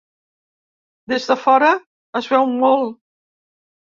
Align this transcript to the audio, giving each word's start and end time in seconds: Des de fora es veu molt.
Des 1.11 1.27
de 1.31 1.35
fora 1.41 1.69
es 2.21 2.31
veu 2.31 2.47
molt. 2.63 2.97